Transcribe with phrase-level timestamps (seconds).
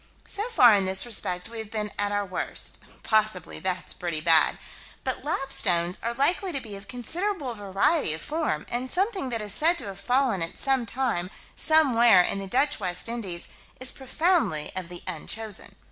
[0.25, 4.57] So far, in this respect, we have been at our worst possibly that's pretty bad
[5.03, 9.53] but "lapstones" are likely to be of considerable variety of form, and something that is
[9.53, 13.47] said to have fallen at sometime somewhere in the Dutch West Indies
[13.79, 15.75] is profoundly of the unchosen.